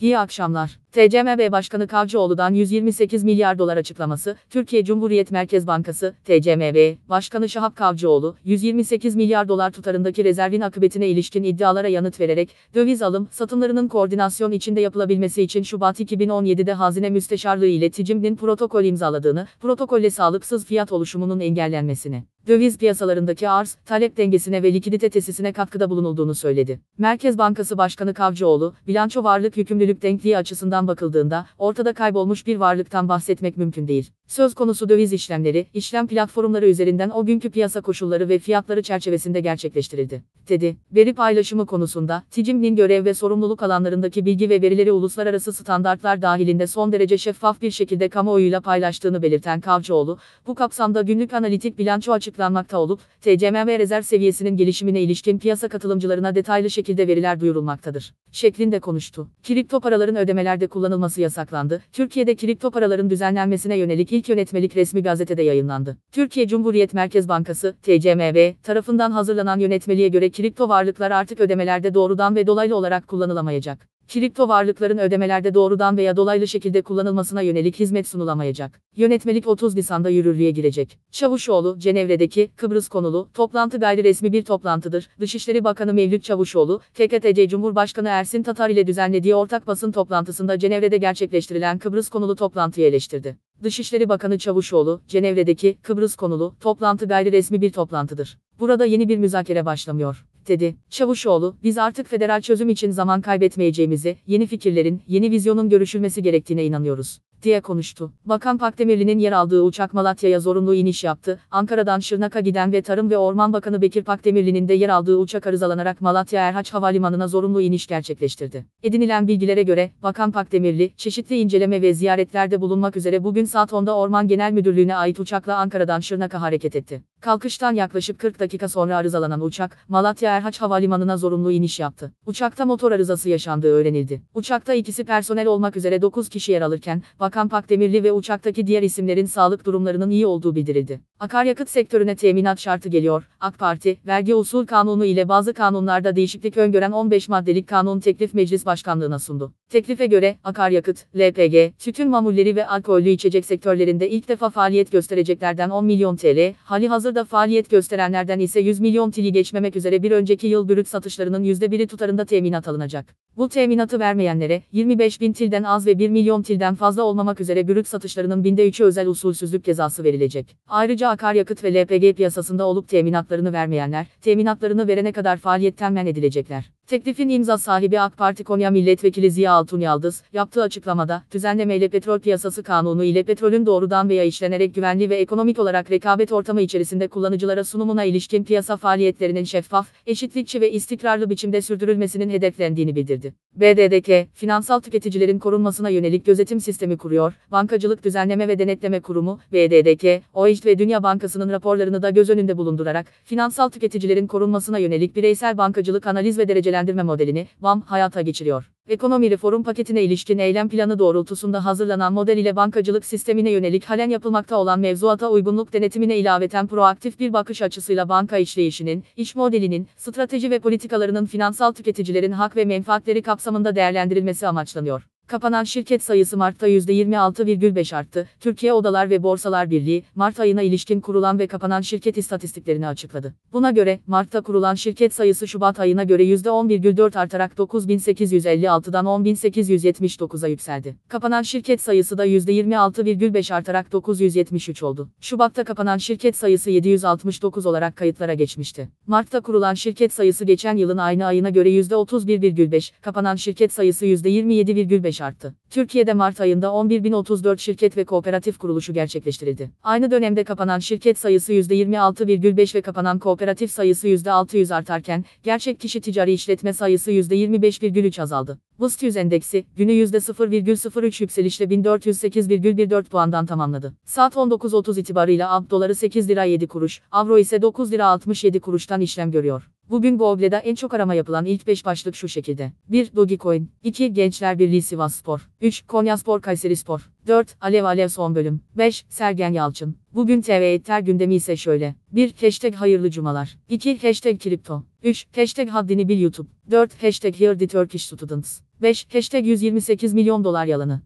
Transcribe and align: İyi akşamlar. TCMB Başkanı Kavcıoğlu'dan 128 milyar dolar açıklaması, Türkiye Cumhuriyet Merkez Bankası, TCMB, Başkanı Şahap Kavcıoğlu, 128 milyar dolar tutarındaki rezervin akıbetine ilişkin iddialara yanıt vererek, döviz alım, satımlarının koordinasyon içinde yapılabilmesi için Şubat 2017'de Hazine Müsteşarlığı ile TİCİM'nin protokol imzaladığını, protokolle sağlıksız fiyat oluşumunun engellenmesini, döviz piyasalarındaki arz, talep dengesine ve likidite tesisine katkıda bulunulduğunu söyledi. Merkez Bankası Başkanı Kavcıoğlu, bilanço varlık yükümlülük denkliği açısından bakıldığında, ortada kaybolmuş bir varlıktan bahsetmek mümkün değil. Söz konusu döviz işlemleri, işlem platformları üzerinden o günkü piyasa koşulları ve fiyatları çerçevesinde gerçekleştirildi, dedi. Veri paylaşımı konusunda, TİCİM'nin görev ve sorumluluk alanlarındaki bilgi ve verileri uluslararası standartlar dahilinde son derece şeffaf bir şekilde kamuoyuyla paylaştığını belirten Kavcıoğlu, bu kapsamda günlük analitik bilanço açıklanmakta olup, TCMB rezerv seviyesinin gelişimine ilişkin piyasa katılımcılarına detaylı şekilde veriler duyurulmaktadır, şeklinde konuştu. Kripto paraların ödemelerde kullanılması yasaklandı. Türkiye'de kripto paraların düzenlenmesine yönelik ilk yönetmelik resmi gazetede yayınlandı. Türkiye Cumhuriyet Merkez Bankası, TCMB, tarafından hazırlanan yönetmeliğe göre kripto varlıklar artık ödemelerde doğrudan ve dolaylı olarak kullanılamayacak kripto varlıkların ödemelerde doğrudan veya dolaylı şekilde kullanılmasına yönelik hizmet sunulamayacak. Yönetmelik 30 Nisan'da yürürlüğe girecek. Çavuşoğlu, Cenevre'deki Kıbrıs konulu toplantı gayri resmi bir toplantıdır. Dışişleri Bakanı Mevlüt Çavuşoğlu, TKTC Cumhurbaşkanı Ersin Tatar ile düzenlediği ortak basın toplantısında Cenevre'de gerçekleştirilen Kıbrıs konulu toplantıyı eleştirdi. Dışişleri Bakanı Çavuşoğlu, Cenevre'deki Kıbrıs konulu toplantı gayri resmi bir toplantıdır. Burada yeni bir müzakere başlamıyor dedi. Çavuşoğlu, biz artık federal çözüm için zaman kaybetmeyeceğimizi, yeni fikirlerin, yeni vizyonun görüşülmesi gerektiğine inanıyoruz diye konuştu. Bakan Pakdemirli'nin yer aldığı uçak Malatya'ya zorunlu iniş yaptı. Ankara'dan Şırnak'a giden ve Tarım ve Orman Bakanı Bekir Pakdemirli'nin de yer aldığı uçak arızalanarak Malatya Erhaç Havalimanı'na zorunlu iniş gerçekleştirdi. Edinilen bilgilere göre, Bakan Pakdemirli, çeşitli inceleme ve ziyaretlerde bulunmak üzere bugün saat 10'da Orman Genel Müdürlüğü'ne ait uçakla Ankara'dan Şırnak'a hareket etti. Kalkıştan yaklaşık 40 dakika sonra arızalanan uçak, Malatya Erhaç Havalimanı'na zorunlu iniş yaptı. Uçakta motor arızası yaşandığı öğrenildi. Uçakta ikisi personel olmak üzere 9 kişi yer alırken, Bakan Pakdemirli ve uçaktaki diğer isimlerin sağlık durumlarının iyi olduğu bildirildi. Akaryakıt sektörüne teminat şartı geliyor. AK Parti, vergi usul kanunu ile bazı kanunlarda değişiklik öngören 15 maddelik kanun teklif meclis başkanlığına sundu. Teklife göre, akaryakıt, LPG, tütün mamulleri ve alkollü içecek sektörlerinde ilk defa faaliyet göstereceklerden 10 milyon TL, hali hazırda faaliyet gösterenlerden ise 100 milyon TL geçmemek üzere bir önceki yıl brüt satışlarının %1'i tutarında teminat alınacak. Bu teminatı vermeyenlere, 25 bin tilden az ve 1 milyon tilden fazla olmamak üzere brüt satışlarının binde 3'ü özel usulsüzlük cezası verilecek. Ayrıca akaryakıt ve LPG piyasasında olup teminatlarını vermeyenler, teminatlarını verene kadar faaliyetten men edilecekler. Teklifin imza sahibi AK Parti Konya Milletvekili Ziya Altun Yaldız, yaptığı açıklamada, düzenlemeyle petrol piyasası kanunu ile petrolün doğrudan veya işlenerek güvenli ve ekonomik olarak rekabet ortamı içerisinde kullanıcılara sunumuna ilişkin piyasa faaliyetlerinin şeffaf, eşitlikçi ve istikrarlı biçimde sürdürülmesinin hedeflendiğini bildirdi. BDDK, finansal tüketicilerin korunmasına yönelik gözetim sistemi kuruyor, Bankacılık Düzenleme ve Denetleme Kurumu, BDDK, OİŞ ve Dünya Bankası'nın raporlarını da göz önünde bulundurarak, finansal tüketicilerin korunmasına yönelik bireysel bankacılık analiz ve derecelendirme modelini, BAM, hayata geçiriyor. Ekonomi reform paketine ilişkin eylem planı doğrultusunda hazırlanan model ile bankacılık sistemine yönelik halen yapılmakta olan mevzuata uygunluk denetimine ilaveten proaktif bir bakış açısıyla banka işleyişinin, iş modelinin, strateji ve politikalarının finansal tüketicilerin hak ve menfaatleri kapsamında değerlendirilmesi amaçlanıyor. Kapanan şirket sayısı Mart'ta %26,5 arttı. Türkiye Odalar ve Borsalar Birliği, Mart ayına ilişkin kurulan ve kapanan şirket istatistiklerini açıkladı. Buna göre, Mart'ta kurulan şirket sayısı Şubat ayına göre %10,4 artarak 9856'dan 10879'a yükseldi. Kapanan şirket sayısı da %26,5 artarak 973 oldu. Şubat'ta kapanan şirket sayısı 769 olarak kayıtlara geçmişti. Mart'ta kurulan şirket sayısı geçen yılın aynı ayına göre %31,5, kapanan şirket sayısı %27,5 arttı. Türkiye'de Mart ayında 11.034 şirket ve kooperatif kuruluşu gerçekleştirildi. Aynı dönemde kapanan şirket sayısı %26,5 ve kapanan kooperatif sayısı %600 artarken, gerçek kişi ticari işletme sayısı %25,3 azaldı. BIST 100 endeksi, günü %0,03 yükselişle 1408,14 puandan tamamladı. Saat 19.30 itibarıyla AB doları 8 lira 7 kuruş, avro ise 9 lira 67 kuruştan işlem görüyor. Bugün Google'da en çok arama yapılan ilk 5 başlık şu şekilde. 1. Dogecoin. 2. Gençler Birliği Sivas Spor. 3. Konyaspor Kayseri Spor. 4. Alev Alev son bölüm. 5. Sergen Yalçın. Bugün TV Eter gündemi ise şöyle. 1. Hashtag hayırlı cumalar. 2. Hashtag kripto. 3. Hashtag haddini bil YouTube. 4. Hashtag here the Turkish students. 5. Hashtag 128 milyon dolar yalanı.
İyi 0.00 0.18
akşamlar. 0.18 0.78
TCMB 0.92 1.52
Başkanı 1.52 1.86
Kavcıoğlu'dan 1.86 2.54
128 2.54 3.24
milyar 3.24 3.58
dolar 3.58 3.76
açıklaması, 3.76 4.36
Türkiye 4.50 4.84
Cumhuriyet 4.84 5.30
Merkez 5.30 5.66
Bankası, 5.66 6.14
TCMB, 6.24 6.96
Başkanı 7.08 7.48
Şahap 7.48 7.76
Kavcıoğlu, 7.76 8.36
128 8.44 9.16
milyar 9.16 9.48
dolar 9.48 9.70
tutarındaki 9.70 10.24
rezervin 10.24 10.60
akıbetine 10.60 11.08
ilişkin 11.08 11.42
iddialara 11.42 11.88
yanıt 11.88 12.20
vererek, 12.20 12.50
döviz 12.74 13.02
alım, 13.02 13.28
satımlarının 13.30 13.88
koordinasyon 13.88 14.52
içinde 14.52 14.80
yapılabilmesi 14.80 15.42
için 15.42 15.62
Şubat 15.62 16.00
2017'de 16.00 16.72
Hazine 16.72 17.10
Müsteşarlığı 17.10 17.66
ile 17.66 17.90
TİCİM'nin 17.90 18.36
protokol 18.36 18.84
imzaladığını, 18.84 19.46
protokolle 19.60 20.10
sağlıksız 20.10 20.64
fiyat 20.64 20.92
oluşumunun 20.92 21.40
engellenmesini, 21.40 22.24
döviz 22.50 22.78
piyasalarındaki 22.78 23.48
arz, 23.48 23.76
talep 23.86 24.16
dengesine 24.16 24.62
ve 24.62 24.72
likidite 24.72 25.10
tesisine 25.10 25.52
katkıda 25.52 25.90
bulunulduğunu 25.90 26.34
söyledi. 26.34 26.80
Merkez 26.98 27.38
Bankası 27.38 27.78
Başkanı 27.78 28.14
Kavcıoğlu, 28.14 28.74
bilanço 28.86 29.24
varlık 29.24 29.56
yükümlülük 29.56 30.02
denkliği 30.02 30.36
açısından 30.36 30.88
bakıldığında, 30.88 31.46
ortada 31.58 31.92
kaybolmuş 31.92 32.46
bir 32.46 32.56
varlıktan 32.56 33.08
bahsetmek 33.08 33.56
mümkün 33.56 33.88
değil. 33.88 34.10
Söz 34.26 34.54
konusu 34.54 34.88
döviz 34.88 35.12
işlemleri, 35.12 35.66
işlem 35.74 36.06
platformları 36.06 36.68
üzerinden 36.68 37.10
o 37.10 37.26
günkü 37.26 37.50
piyasa 37.50 37.80
koşulları 37.80 38.28
ve 38.28 38.38
fiyatları 38.38 38.82
çerçevesinde 38.82 39.40
gerçekleştirildi, 39.40 40.22
dedi. 40.48 40.76
Veri 40.92 41.14
paylaşımı 41.14 41.66
konusunda, 41.66 42.22
TİCİM'nin 42.30 42.76
görev 42.76 43.04
ve 43.04 43.14
sorumluluk 43.14 43.62
alanlarındaki 43.62 44.26
bilgi 44.26 44.50
ve 44.50 44.62
verileri 44.62 44.92
uluslararası 44.92 45.52
standartlar 45.52 46.22
dahilinde 46.22 46.66
son 46.66 46.92
derece 46.92 47.18
şeffaf 47.18 47.62
bir 47.62 47.70
şekilde 47.70 48.08
kamuoyuyla 48.08 48.60
paylaştığını 48.60 49.22
belirten 49.22 49.60
Kavcıoğlu, 49.60 50.18
bu 50.46 50.54
kapsamda 50.54 51.02
günlük 51.02 51.32
analitik 51.32 51.78
bilanço 51.78 52.12
açıklanmakta 52.40 52.78
olup, 52.78 53.00
TCMB 53.20 53.78
rezerv 53.78 54.02
seviyesinin 54.02 54.56
gelişimine 54.56 55.00
ilişkin 55.00 55.38
piyasa 55.38 55.68
katılımcılarına 55.68 56.34
detaylı 56.34 56.70
şekilde 56.70 57.08
veriler 57.08 57.40
duyurulmaktadır, 57.40 58.14
şeklinde 58.32 58.80
konuştu. 58.80 59.28
Kripto 59.42 59.80
paraların 59.80 60.16
ödemelerde 60.16 60.66
kullanılması 60.66 61.20
yasaklandı. 61.20 61.82
Türkiye'de 61.92 62.36
kripto 62.36 62.70
paraların 62.70 63.10
düzenlenmesine 63.10 63.76
yönelik 63.76 64.12
ilk 64.12 64.28
yönetmelik 64.28 64.76
resmi 64.76 65.02
gazetede 65.02 65.42
yayınlandı. 65.42 65.96
Türkiye 66.12 66.48
Cumhuriyet 66.48 66.94
Merkez 66.94 67.28
Bankası, 67.28 67.76
TCMB, 67.82 68.62
tarafından 68.62 69.10
hazırlanan 69.10 69.58
yönetmeliğe 69.58 70.08
göre 70.08 70.30
kripto 70.30 70.68
varlıklar 70.68 71.10
artık 71.10 71.40
ödemelerde 71.40 71.94
doğrudan 71.94 72.36
ve 72.36 72.46
dolaylı 72.46 72.76
olarak 72.76 73.08
kullanılamayacak 73.08 73.90
kripto 74.12 74.48
varlıkların 74.48 74.98
ödemelerde 74.98 75.54
doğrudan 75.54 75.96
veya 75.96 76.16
dolaylı 76.16 76.48
şekilde 76.48 76.82
kullanılmasına 76.82 77.42
yönelik 77.42 77.80
hizmet 77.80 78.08
sunulamayacak. 78.08 78.80
Yönetmelik 78.96 79.46
30 79.46 79.74
Nisan'da 79.74 80.10
yürürlüğe 80.10 80.50
girecek. 80.50 80.98
Çavuşoğlu, 81.10 81.78
Cenevre'deki 81.78 82.50
Kıbrıs 82.56 82.88
konulu 82.88 83.28
toplantı 83.34 83.80
gayri 83.80 84.04
resmi 84.04 84.32
bir 84.32 84.44
toplantıdır. 84.44 85.08
Dışişleri 85.20 85.64
Bakanı 85.64 85.94
Mevlüt 85.94 86.24
Çavuşoğlu, 86.24 86.80
TKTC 86.94 87.48
Cumhurbaşkanı 87.48 88.08
Ersin 88.08 88.42
Tatar 88.42 88.70
ile 88.70 88.86
düzenlediği 88.86 89.34
ortak 89.34 89.66
basın 89.66 89.92
toplantısında 89.92 90.58
Cenevre'de 90.58 90.96
gerçekleştirilen 90.96 91.78
Kıbrıs 91.78 92.08
konulu 92.08 92.36
toplantıyı 92.36 92.86
eleştirdi. 92.86 93.36
Dışişleri 93.62 94.08
Bakanı 94.08 94.38
Çavuşoğlu, 94.38 95.00
Cenevre'deki 95.08 95.78
Kıbrıs 95.82 96.16
konulu 96.16 96.54
toplantı 96.60 97.06
gayri 97.06 97.32
resmi 97.32 97.60
bir 97.60 97.72
toplantıdır. 97.72 98.38
Burada 98.60 98.84
yeni 98.84 99.08
bir 99.08 99.18
müzakere 99.18 99.66
başlamıyor 99.66 100.24
dedi. 100.48 100.76
Çavuşoğlu, 100.90 101.56
biz 101.62 101.78
artık 101.78 102.08
federal 102.08 102.40
çözüm 102.40 102.68
için 102.68 102.90
zaman 102.90 103.20
kaybetmeyeceğimizi, 103.20 104.16
yeni 104.26 104.46
fikirlerin, 104.46 105.02
yeni 105.08 105.30
vizyonun 105.30 105.68
görüşülmesi 105.68 106.22
gerektiğine 106.22 106.64
inanıyoruz 106.64 107.20
diye 107.42 107.60
konuştu. 107.60 108.12
Bakan 108.24 108.58
Pakdemirli'nin 108.58 109.18
yer 109.18 109.32
aldığı 109.32 109.62
uçak 109.62 109.94
Malatya'ya 109.94 110.40
zorunlu 110.40 110.74
iniş 110.74 111.04
yaptı. 111.04 111.40
Ankara'dan 111.50 111.98
Şırnak'a 111.98 112.40
giden 112.40 112.72
ve 112.72 112.82
Tarım 112.82 113.10
ve 113.10 113.18
Orman 113.18 113.52
Bakanı 113.52 113.82
Bekir 113.82 114.04
Pakdemirli'nin 114.04 114.68
de 114.68 114.74
yer 114.74 114.88
aldığı 114.88 115.16
uçak 115.16 115.46
arızalanarak 115.46 116.00
Malatya 116.00 116.48
Erhaç 116.48 116.72
Havalimanı'na 116.72 117.28
zorunlu 117.28 117.60
iniş 117.62 117.86
gerçekleştirdi. 117.86 118.66
Edinilen 118.82 119.28
bilgilere 119.28 119.62
göre, 119.62 119.90
Bakan 120.02 120.32
Pakdemirli, 120.32 120.92
çeşitli 120.96 121.38
inceleme 121.38 121.82
ve 121.82 121.94
ziyaretlerde 121.94 122.60
bulunmak 122.60 122.96
üzere 122.96 123.24
bugün 123.24 123.44
saat 123.44 123.70
10'da 123.70 123.96
Orman 123.96 124.28
Genel 124.28 124.52
Müdürlüğü'ne 124.52 124.96
ait 124.96 125.20
uçakla 125.20 125.56
Ankara'dan 125.56 126.00
Şırnak'a 126.00 126.40
hareket 126.40 126.76
etti. 126.76 127.02
Kalkıştan 127.20 127.72
yaklaşık 127.72 128.18
40 128.18 128.40
dakika 128.40 128.68
sonra 128.68 128.96
arızalanan 128.96 129.40
uçak, 129.40 129.76
Malatya 129.88 130.36
Erhaç 130.36 130.60
Havalimanı'na 130.60 131.16
zorunlu 131.16 131.52
iniş 131.52 131.80
yaptı. 131.80 132.12
Uçakta 132.26 132.66
motor 132.66 132.92
arızası 132.92 133.28
yaşandığı 133.28 133.72
öğrenildi. 133.72 134.22
Uçakta 134.34 134.74
ikisi 134.74 135.04
personel 135.04 135.46
olmak 135.46 135.76
üzere 135.76 136.02
9 136.02 136.28
kişi 136.28 136.52
yer 136.52 136.62
alırken, 136.62 137.02
Bakan 137.20 137.29
Pakdemirli 137.30 138.04
ve 138.04 138.12
uçaktaki 138.12 138.66
diğer 138.66 138.82
isimlerin 138.82 139.26
sağlık 139.26 139.66
durumlarının 139.66 140.10
iyi 140.10 140.26
olduğu 140.26 140.54
bildirildi. 140.54 141.00
Akaryakıt 141.20 141.70
sektörüne 141.70 142.16
teminat 142.16 142.60
şartı 142.60 142.88
geliyor. 142.88 143.28
AK 143.40 143.58
Parti, 143.58 143.98
vergi 144.06 144.34
usul 144.34 144.66
kanunu 144.66 145.04
ile 145.04 145.28
bazı 145.28 145.54
kanunlarda 145.54 146.16
değişiklik 146.16 146.56
öngören 146.56 146.92
15 146.92 147.28
maddelik 147.28 147.68
kanun 147.68 148.00
teklif 148.00 148.34
meclis 148.34 148.66
başkanlığına 148.66 149.18
sundu. 149.18 149.52
Teklife 149.70 150.06
göre, 150.06 150.36
akaryakıt, 150.44 151.06
LPG, 151.16 151.78
tütün 151.78 152.08
mamulleri 152.08 152.56
ve 152.56 152.66
alkollü 152.66 153.08
içecek 153.08 153.44
sektörlerinde 153.44 154.10
ilk 154.10 154.28
defa 154.28 154.50
faaliyet 154.50 154.92
göstereceklerden 154.92 155.70
10 155.70 155.84
milyon 155.84 156.16
TL, 156.16 156.54
hali 156.64 156.88
hazırda 156.88 157.24
faaliyet 157.24 157.70
gösterenlerden 157.70 158.38
ise 158.38 158.60
100 158.60 158.80
milyon 158.80 159.10
TL 159.10 159.20
geçmemek 159.20 159.76
üzere 159.76 160.02
bir 160.02 160.10
önceki 160.10 160.46
yıl 160.46 160.68
brüt 160.68 160.88
satışlarının 160.88 161.44
%1'i 161.44 161.86
tutarında 161.86 162.24
teminat 162.24 162.68
alınacak. 162.68 163.14
Bu 163.36 163.48
teminatı 163.48 164.00
vermeyenlere, 164.00 164.62
25 164.72 165.20
bin 165.20 165.32
tilden 165.32 165.62
az 165.62 165.86
ve 165.86 165.98
1 165.98 166.08
milyon 166.08 166.42
tilden 166.42 166.74
fazla 166.74 167.02
olmamak 167.02 167.40
üzere 167.40 167.68
brüt 167.68 167.88
satışlarının 167.88 168.44
binde 168.44 168.68
3'ü 168.68 168.84
özel 168.84 169.06
usulsüzlük 169.06 169.64
cezası 169.64 170.04
verilecek. 170.04 170.56
Ayrıca 170.68 171.08
akaryakıt 171.08 171.64
ve 171.64 171.74
LPG 171.74 172.16
piyasasında 172.16 172.66
olup 172.66 172.88
teminatlarını 172.88 173.52
vermeyenler, 173.52 174.06
teminatlarını 174.22 174.88
verene 174.88 175.12
kadar 175.12 175.36
faaliyetten 175.36 175.92
men 175.92 176.06
edilecekler. 176.06 176.70
Teklifin 176.90 177.28
imza 177.28 177.58
sahibi 177.58 178.00
AK 178.00 178.16
Parti 178.16 178.44
Konya 178.44 178.70
Milletvekili 178.70 179.30
Ziya 179.30 179.52
Altun 179.52 179.80
Yaldız, 179.80 180.22
yaptığı 180.32 180.62
açıklamada, 180.62 181.22
düzenlemeyle 181.32 181.88
petrol 181.88 182.18
piyasası 182.18 182.62
kanunu 182.62 183.04
ile 183.04 183.22
petrolün 183.22 183.66
doğrudan 183.66 184.08
veya 184.08 184.24
işlenerek 184.24 184.74
güvenli 184.74 185.10
ve 185.10 185.16
ekonomik 185.16 185.58
olarak 185.58 185.90
rekabet 185.90 186.32
ortamı 186.32 186.60
içerisinde 186.60 187.08
kullanıcılara 187.08 187.64
sunumuna 187.64 188.04
ilişkin 188.04 188.44
piyasa 188.44 188.76
faaliyetlerinin 188.76 189.44
şeffaf, 189.44 189.86
eşitlikçi 190.06 190.60
ve 190.60 190.72
istikrarlı 190.72 191.30
biçimde 191.30 191.62
sürdürülmesinin 191.62 192.30
hedeflendiğini 192.30 192.96
bildirdi. 192.96 193.34
BDDK, 193.56 194.28
finansal 194.34 194.80
tüketicilerin 194.80 195.38
korunmasına 195.38 195.88
yönelik 195.88 196.26
gözetim 196.26 196.60
sistemi 196.60 196.96
kuruyor, 196.96 197.32
Bankacılık 197.52 198.04
Düzenleme 198.04 198.48
ve 198.48 198.58
Denetleme 198.58 199.00
Kurumu, 199.00 199.40
BDDK, 199.52 200.22
OİŞ 200.34 200.66
ve 200.66 200.78
Dünya 200.78 201.02
Bankası'nın 201.02 201.50
raporlarını 201.50 202.02
da 202.02 202.10
göz 202.10 202.30
önünde 202.30 202.56
bulundurarak, 202.56 203.06
finansal 203.24 203.68
tüketicilerin 203.68 204.26
korunmasına 204.26 204.78
yönelik 204.78 205.16
bireysel 205.16 205.58
bankacılık 205.58 206.06
analiz 206.06 206.38
ve 206.38 206.48
derecelendirme 206.48 206.79
modelini, 206.88 207.46
BAM, 207.60 207.80
hayata 207.80 208.20
geçiriyor. 208.22 208.70
Ekonomi 208.88 209.30
reform 209.30 209.62
paketine 209.62 210.02
ilişkin 210.02 210.38
eylem 210.38 210.68
planı 210.68 210.98
doğrultusunda 210.98 211.64
hazırlanan 211.64 212.12
model 212.12 212.38
ile 212.38 212.56
bankacılık 212.56 213.04
sistemine 213.04 213.50
yönelik 213.50 213.84
halen 213.84 214.10
yapılmakta 214.10 214.56
olan 214.56 214.80
mevzuata 214.80 215.30
uygunluk 215.30 215.72
denetimine 215.72 216.16
ilaveten 216.16 216.66
proaktif 216.66 217.20
bir 217.20 217.32
bakış 217.32 217.62
açısıyla 217.62 218.08
banka 218.08 218.38
işleyişinin, 218.38 219.04
iş 219.16 219.36
modelinin, 219.36 219.88
strateji 219.96 220.50
ve 220.50 220.58
politikalarının 220.58 221.26
finansal 221.26 221.72
tüketicilerin 221.72 222.32
hak 222.32 222.56
ve 222.56 222.64
menfaatleri 222.64 223.22
kapsamında 223.22 223.76
değerlendirilmesi 223.76 224.46
amaçlanıyor. 224.46 225.06
Kapanan 225.30 225.64
şirket 225.64 226.02
sayısı 226.02 226.36
Mart'ta 226.36 226.68
%26,5 226.68 227.96
arttı. 227.96 228.28
Türkiye 228.40 228.72
Odalar 228.72 229.10
ve 229.10 229.22
Borsalar 229.22 229.70
Birliği, 229.70 230.04
Mart 230.14 230.40
ayına 230.40 230.62
ilişkin 230.62 231.00
kurulan 231.00 231.38
ve 231.38 231.46
kapanan 231.46 231.80
şirket 231.80 232.18
istatistiklerini 232.18 232.86
açıkladı. 232.86 233.34
Buna 233.52 233.70
göre, 233.70 234.00
Mart'ta 234.06 234.40
kurulan 234.40 234.74
şirket 234.74 235.14
sayısı 235.14 235.48
Şubat 235.48 235.80
ayına 235.80 236.04
göre 236.04 236.24
%10,4 236.24 237.18
artarak 237.18 237.52
9856'dan 237.52 239.04
10879'a 239.04 240.48
yükseldi. 240.48 240.96
Kapanan 241.08 241.42
şirket 241.42 241.80
sayısı 241.80 242.18
da 242.18 242.26
%26,5 242.26 243.54
artarak 243.54 243.92
973 243.92 244.82
oldu. 244.82 245.08
Şubat'ta 245.20 245.64
kapanan 245.64 245.98
şirket 245.98 246.36
sayısı 246.36 246.70
769 246.70 247.66
olarak 247.66 247.96
kayıtlara 247.96 248.34
geçmişti. 248.34 248.88
Mart'ta 249.06 249.40
kurulan 249.40 249.74
şirket 249.74 250.12
sayısı 250.12 250.44
geçen 250.44 250.76
yılın 250.76 250.98
aynı 250.98 251.26
ayına 251.26 251.50
göre 251.50 251.70
%31,5, 251.70 252.92
kapanan 253.00 253.36
şirket 253.36 253.72
sayısı 253.72 254.06
%27,5 254.06 255.19
arttı. 255.20 255.54
Türkiye'de 255.70 256.14
Mart 256.14 256.40
ayında 256.40 256.66
11.034 256.66 257.58
şirket 257.58 257.96
ve 257.96 258.04
kooperatif 258.04 258.58
kuruluşu 258.58 258.92
gerçekleştirildi. 258.92 259.70
Aynı 259.82 260.10
dönemde 260.10 260.44
kapanan 260.44 260.78
şirket 260.78 261.18
sayısı 261.18 261.52
%26,5 261.52 262.74
ve 262.74 262.82
kapanan 262.82 263.18
kooperatif 263.18 263.70
sayısı 263.70 264.08
%600 264.08 264.74
artarken, 264.74 265.24
gerçek 265.42 265.80
kişi 265.80 266.00
ticari 266.00 266.32
işletme 266.32 266.72
sayısı 266.72 267.10
%25,3 267.12 268.22
azaldı. 268.22 268.58
BIST 268.80 269.02
100 269.02 269.16
endeksi, 269.16 269.64
günü 269.76 269.92
%0,03 269.92 271.22
yükselişle 271.22 271.64
1408,14 271.64 273.04
puandan 273.04 273.46
tamamladı. 273.46 273.94
Saat 274.04 274.34
19.30 274.34 275.00
itibarıyla 275.00 275.54
AB 275.54 275.70
doları 275.70 275.94
8 275.94 276.28
lira 276.28 276.44
7 276.44 276.68
kuruş, 276.68 277.00
avro 277.10 277.38
ise 277.38 277.62
9 277.62 277.92
lira 277.92 278.06
67 278.06 278.60
kuruştan 278.60 279.00
işlem 279.00 279.30
görüyor. 279.30 279.70
Bugün 279.90 280.18
Google'da 280.18 280.58
en 280.58 280.74
çok 280.74 280.94
arama 280.94 281.14
yapılan 281.14 281.44
ilk 281.44 281.66
5 281.66 281.84
başlık 281.84 282.16
şu 282.16 282.28
şekilde. 282.28 282.72
1. 282.88 283.16
Dogecoin. 283.16 283.70
2. 283.82 284.12
Gençler 284.12 284.58
Birliği 284.58 284.82
Sivas 284.82 285.14
Spor. 285.14 285.48
3. 285.60 285.86
Konyaspor 285.86 286.40
Kayseri 286.40 286.76
Spor. 286.76 287.10
4. 287.26 287.56
Alev 287.60 287.84
Alev 287.84 288.08
son 288.08 288.34
bölüm. 288.34 288.60
5. 288.74 289.04
Sergen 289.08 289.52
Yalçın. 289.52 289.96
Bugün 290.14 290.40
TV 290.40 290.50
Eter 290.50 291.00
gündemi 291.00 291.34
ise 291.34 291.56
şöyle. 291.56 291.94
1. 292.12 292.34
Hashtag 292.40 292.74
hayırlı 292.74 293.10
cumalar. 293.10 293.58
2. 293.68 293.98
Hashtag 293.98 294.40
kripto. 294.40 294.82
3. 295.02 295.26
Hashtag 295.36 295.68
haddini 295.68 296.08
bil 296.08 296.20
YouTube. 296.20 296.48
4. 296.70 297.02
Hashtag 297.02 297.40
here 297.40 297.58
the 297.58 297.66
Turkish 297.66 298.06
students. 298.06 298.60
5. 298.82 299.06
Hashtag 299.14 299.46
128 299.46 300.14
milyon 300.14 300.44
dolar 300.44 300.66
yalanı. 300.66 301.00